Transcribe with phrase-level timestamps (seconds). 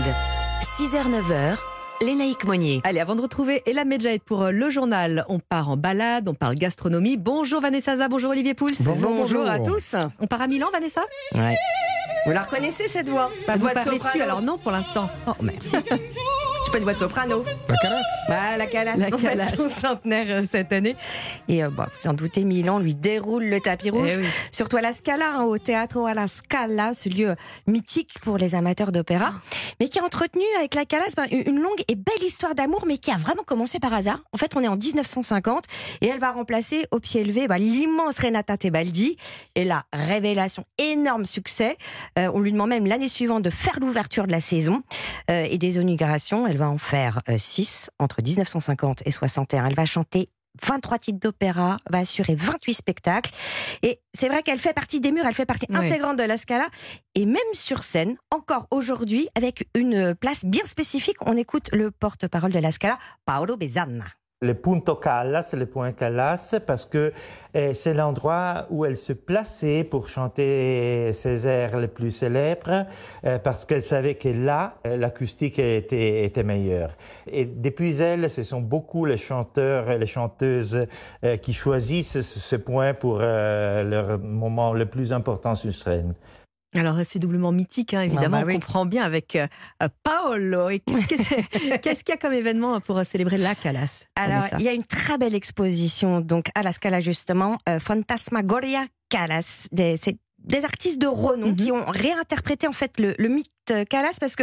[0.00, 0.14] week-end.
[0.62, 1.56] 6h-9h,
[2.02, 2.80] Lénaïque Monnier.
[2.84, 6.34] Allez, avant de retrouver Ella Medjahed pour euh, le journal, on part en balade, on
[6.34, 7.16] parle gastronomie.
[7.16, 8.70] Bonjour Vanessa Za, bonjour Olivier Pouls.
[8.80, 9.94] Bonjour, à tous.
[10.20, 11.02] On part à Milan, Vanessa?
[11.34, 11.56] Ouais.
[12.26, 13.30] Vous la reconnaissez cette voix?
[13.46, 14.12] Bah, Vous voix de parlez soprano.
[14.12, 15.08] dessus, alors non pour l'instant.
[15.26, 15.76] Oh, merci.
[16.62, 17.44] C'est pas une voix de soprano.
[17.68, 19.56] La calasse Bah, la Calas, La on fête Calas.
[19.56, 20.94] son centenaire euh, cette année.
[21.48, 24.10] Et euh, bah, vous en doutez, Milan lui déroule le tapis rouge.
[24.14, 24.26] Eh oui.
[24.52, 27.34] Surtout à la Scala, hein, au Teatro alla Scala, ce lieu
[27.66, 29.32] mythique pour les amateurs d'opéra,
[29.80, 32.98] mais qui a entretenu avec la Calas ben, une longue et belle histoire d'amour, mais
[32.98, 34.22] qui a vraiment commencé par hasard.
[34.34, 35.64] En fait, on est en 1950
[36.02, 39.16] et elle va remplacer au pied levé ben, l'immense Renata Tebaldi.
[39.54, 41.76] Et la révélation, énorme succès.
[42.18, 44.82] Euh, on lui demande même l'année suivante de faire l'ouverture de la saison
[45.30, 46.46] euh, et des inaugurations.
[46.50, 49.66] Elle va en faire 6 entre 1950 et 61.
[49.66, 50.28] Elle va chanter
[50.66, 53.30] 23 titres d'opéra, va assurer 28 spectacles.
[53.82, 55.76] Et c'est vrai qu'elle fait partie des murs, elle fait partie Oui.
[55.76, 56.66] intégrante de la Scala.
[57.14, 62.50] Et même sur scène, encore aujourd'hui, avec une place bien spécifique, on écoute le porte-parole
[62.50, 64.06] de la Scala, Paolo Bezzana.
[64.42, 67.12] Le punto Callas, le point Callas, parce que
[67.54, 72.86] euh, c'est l'endroit où elle se plaçait pour chanter ses airs les plus célèbres,
[73.26, 76.96] euh, parce qu'elle savait que là, euh, l'acoustique était, meilleure.
[77.26, 80.86] Et depuis elle, ce sont beaucoup les chanteurs et les chanteuses
[81.42, 86.14] qui choisissent ce, point pour leur moment le plus important sur scène.
[86.76, 88.54] Alors c'est doublement mythique, hein, évidemment, bah oui.
[88.54, 89.48] on comprend bien avec euh,
[89.82, 90.70] euh, Paolo.
[90.70, 90.78] Et
[91.82, 94.72] qu'est-ce qu'il y a comme événement pour euh, célébrer la Calas Alors, il y a
[94.72, 99.66] une très belle exposition donc à la Scala justement, euh, Fantasmagoria Calas.
[99.72, 101.56] C'est des artistes de renom Mhm.
[101.56, 104.42] qui ont réinterprété en fait le, le mythe euh, Calas parce que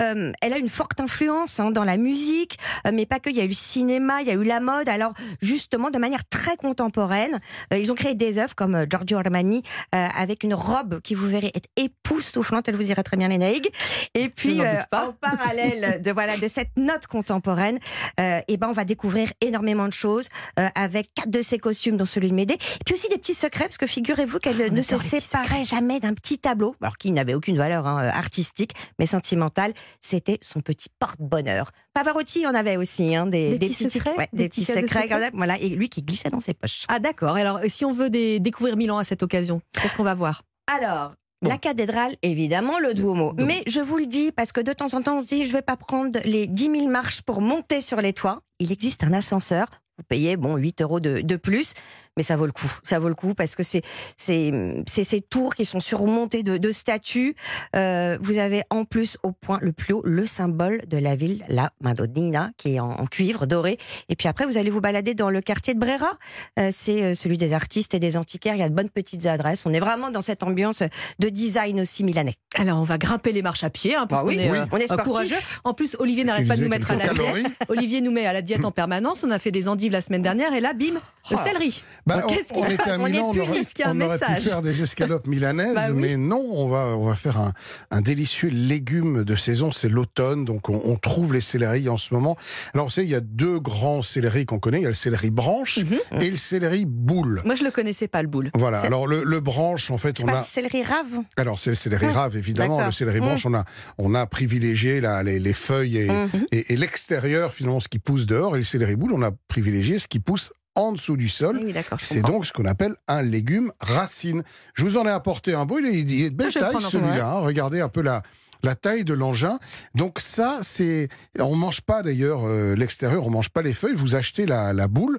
[0.00, 3.30] euh, elle a une forte influence hein, dans la musique, euh, mais pas que.
[3.30, 4.88] Il y a eu le cinéma, il y a eu la mode.
[4.88, 7.40] Alors justement, de manière très contemporaine,
[7.72, 11.52] euh, ils ont créé des œuvres comme Giorgio Armani avec une robe qui vous verrez
[11.54, 12.68] est époustouflante.
[12.68, 13.68] Elle vous irait très bien les naïgs.
[14.14, 17.78] Et puis en parallèle de voilà de cette note contemporaine,
[18.18, 22.28] et ben on va découvrir énormément de choses avec quatre de ses costumes, dont celui
[22.28, 24.94] de Médée, et puis aussi des petits secrets parce que figurez-vous qu'elle On ne se
[24.96, 29.72] petits séparait jamais d'un petit tableau, alors qui n'avait aucune valeur hein, artistique, mais sentimentale.
[30.00, 31.70] C'était son petit porte-bonheur.
[31.92, 35.68] Pavarotti en avait aussi hein, des, Des petits secrets ouais, Des petits secrets, voilà, et
[35.68, 36.84] lui qui glissait dans ses poches.
[36.88, 40.02] Ah d'accord, alors euh, si on veut des- découvrir Milan à cette occasion, qu'est-ce qu'on
[40.04, 40.42] va voir?
[40.74, 41.12] Alors,
[41.42, 41.50] Bon.
[41.50, 43.34] la cathédrale, évidemment, le Duomo.
[43.38, 45.52] Mais je vous le dis, parce que de temps en temps, on se dit, je
[45.52, 48.40] vais pas prendre les 10 000 marches pour monter sur les toits.
[48.60, 49.66] Il existe un ascenseur.
[49.98, 51.74] Vous payez, bon, 8 euros de, de plus,
[52.16, 52.70] mais ça vaut le coup.
[52.82, 53.82] Ça vaut le coup parce que c'est
[54.16, 54.52] c'est
[54.88, 57.34] c'est ces tours qui sont surmontées de, de statues.
[57.76, 61.44] Euh, vous avez en plus, au point le plus haut, le symbole de la ville,
[61.48, 63.78] la Madonnina, qui est en, en cuivre doré.
[64.08, 66.12] Et puis après, vous allez vous balader dans le quartier de Brera.
[66.58, 68.54] Euh, c'est euh, celui des artistes et des antiquaires.
[68.54, 69.66] Il y a de bonnes petites adresses.
[69.66, 70.82] On est vraiment dans cette ambiance
[71.18, 72.34] de design aussi milanais.
[72.56, 74.58] Alors on va grimper les marches à pied, hein, parce Ah oui, qu'on est, oui.
[74.58, 75.36] euh, On est euh, courageux.
[75.64, 77.46] En plus, Olivier n'arrête pas de nous mettre à la diète.
[77.68, 79.24] Olivier nous met à la diète en permanence.
[79.24, 80.94] On a fait des endives la semaine dernière et là, bim,
[81.30, 81.36] le Oh.
[81.42, 81.82] céleri.
[82.06, 84.04] Bah, on, qu'est-ce qu'il on était à Milan, aurait, est-ce qu'il y a un on
[84.04, 86.00] aurait pu faire des escalopes milanaises, Bah oui.
[86.02, 87.52] mais non, on va, on va faire un,
[87.90, 92.12] un délicieux légume de saison, c'est l'automne, donc on, on trouve les céleris en ce
[92.12, 92.36] moment.
[92.74, 94.94] Alors, vous savez, il y a deux grands céleris qu'on connaît, il y a le
[94.94, 96.20] céleri branche Mhm.
[96.20, 97.40] et le céleri boule.
[97.44, 98.50] Moi, je le connaissais pas, le boule.
[98.54, 100.44] Voilà, C'est- alors le, le branche, en fait, C'est on pas a...
[100.44, 101.06] céleri rave
[101.36, 102.76] Alors, c'est le céleri Mmh, rave, évidemment.
[102.76, 102.88] d'accord.
[102.88, 103.24] Le céleri Mmh.
[103.24, 103.64] branche, on a,
[103.98, 106.46] on a privilégié là, les, les feuilles et, Mhm.
[106.52, 108.56] et, et l'extérieur, finalement, ce qui pousse dehors.
[108.56, 111.60] Et le céleri boule, on a privilégié ce qui pousse en dessous du sol.
[111.62, 114.42] Oui, C'est donc ce qu'on appelle un légume racine.
[114.74, 117.28] Je vous en ai apporté un beau, il est, de belle Ah, taille celui-là.
[117.28, 117.38] hein.
[117.40, 118.22] Regardez un peu la,
[118.64, 119.58] la taille de l'engin.
[119.94, 121.08] Donc ça, c'est,
[121.38, 123.94] on mange pas d'ailleurs euh, l'extérieur, on mange pas les feuilles.
[123.94, 125.18] Vous achetez la, la boule.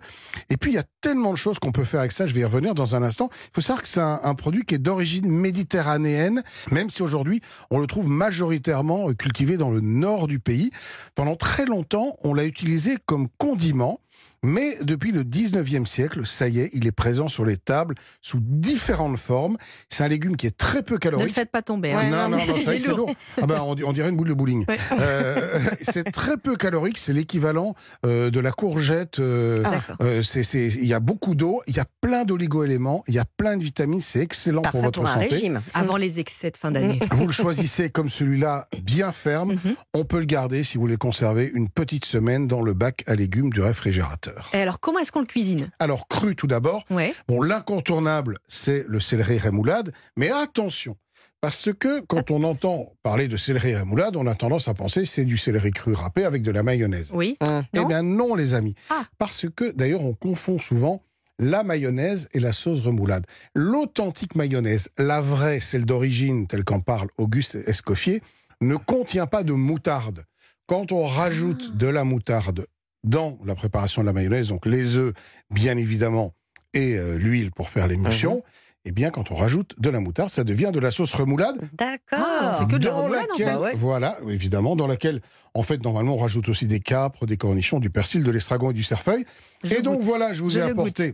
[0.50, 2.28] Et puis il y a tellement de choses qu'on peut faire avec ça.
[2.28, 3.30] Je vais y revenir dans un instant.
[3.32, 7.42] Il faut savoir que c'est un, un produit qui est d'origine méditerranéenne, même si aujourd'hui
[7.72, 10.72] on le trouve majoritairement euh, cultivé dans le nord du pays.
[11.16, 14.00] Pendant très longtemps, on l'a utilisé comme condiment.
[14.45, 18.39] Mais depuis le 19e siècle, ça y est, il est présent sur les tables sous
[18.41, 19.57] différentes formes.
[19.89, 21.35] C'est un légume qui est très peu Ne le calorique.
[21.35, 21.91] faites pas tomber.
[21.94, 22.09] hein.
[22.09, 23.11] non, non, non, c'est vrai que c'est lourd.
[23.41, 24.66] Ah ben, on, di- on dirait une boule de bowling.
[24.67, 24.78] Ouais.
[25.00, 27.75] Euh, c'est très peu calorique, c'est l'équivalent
[28.06, 29.19] euh, de la courgette.
[29.19, 33.19] euh, Ah, c'est- il y a beaucoup d'eau, il y a plein d'oligo-éléments, il y
[33.19, 35.27] a plein de vitamines, c'est excellent pour votre pour un santé.
[35.27, 35.62] régime.
[35.74, 37.00] Avant les excès de fin d'année.
[37.12, 39.53] Vous le choisissez comme celui-là, bien ferme.
[39.53, 39.75] Mhm.
[39.94, 43.15] On peut le garder si vous voulez conserver une petite semaine dans le bac à
[43.15, 44.35] légumes du réfrigérateur.
[44.54, 45.70] Et alors, comment est-ce qu'on le cuisine?
[45.80, 46.84] Alors, cru tout d'abord.
[46.90, 47.14] Ouais.
[47.28, 49.92] Bon, l'incontournable, c'est le céleri rémoulade.
[50.18, 50.98] Mais attention,
[51.42, 55.08] parce que quand on entend parler de céleri rémoulade, on a tendance à penser que
[55.08, 57.12] c'est du céleri cru râpé avec de la mayonnaise.
[57.14, 57.38] Oui.
[57.42, 58.76] Eh Non bien non, les amis.
[58.90, 59.04] Ah.
[59.20, 61.02] Parce que, d'ailleurs, on confond souvent
[61.38, 63.26] la mayonnaise et la sauce remoulade.
[63.54, 68.22] L'authentique mayonnaise, la vraie, celle d'origine, telle qu'en parle Auguste Escoffier,
[68.62, 70.24] ne contient pas de moutarde.
[70.68, 71.76] Quand on rajoute Ah.
[71.76, 72.66] de la moutarde
[73.06, 75.13] dans la préparation de la mayonnaise, donc les œufs,
[75.50, 76.34] bien évidemment,
[76.74, 78.44] et euh, l'huile pour faire l'émulsion,
[78.84, 81.57] eh bien, quand on rajoute de la moutarde, ça devient de la sauce remoulade.
[81.74, 82.19] D'accord.
[82.19, 83.44] Ah, fait que de la dans remoulade, en fait.
[83.46, 83.74] laquelle, Ouais.
[83.75, 85.22] voilà, évidemment, dans laquelle,
[85.54, 88.74] en fait, normalement, on rajoute aussi des capres, des cornichons, du persil, de l'estragon et
[88.74, 89.25] du cerfeuil.
[89.63, 90.04] Je et donc goûte.
[90.04, 91.13] voilà, je vous Je ai apporté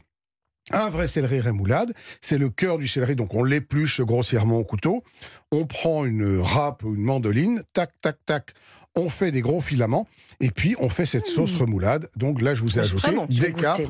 [0.74, 1.94] un vrai céleri rémoulade.
[2.22, 5.04] C'est le cœur du céleri, donc on l'épluche grossièrement au couteau.
[5.52, 8.54] On prend une râpe ou une mandoline, tac, tac, tac.
[8.98, 10.08] On fait des gros filaments
[10.42, 12.10] et puis on fait cette sauce remoulade.
[12.18, 13.26] Donc là, je vous ai ajouté des moi.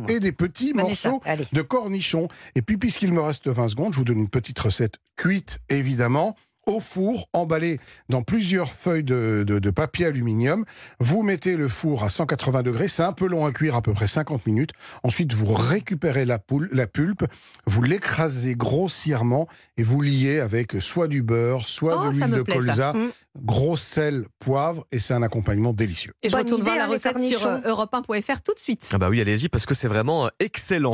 [0.10, 1.22] et des petits morceaux
[1.52, 2.28] de cornichons.
[2.56, 6.36] Et puis, puisqu'il me reste 20 secondes, je vous donne une petite recette cuite, évidemment,
[6.72, 7.80] au four, emballée
[8.10, 10.66] dans plusieurs feuilles de, de- de papier aluminium.
[11.00, 12.88] Vous mettez le four à 180 degrés.
[12.88, 14.72] C'est un peu long à cuire, à peu près 50 minutes.
[15.04, 17.26] Ensuite, vous récupérez la, poule, la pulpe,
[17.68, 19.48] vous l'écrasez grossièrement
[19.78, 23.10] et vous liez avec soit du beurre, soit Oh, de l'huile de plaît, colza, Mm.
[23.46, 26.14] gros sel, poivre, et c'est un accompagnement délicieux.
[26.24, 28.90] Et je Bonne retourne voir la recette sur euh, europe1.fr tout de suite.
[28.92, 30.90] Ah bah oui, allez-y parce que c'est vraiment excellent.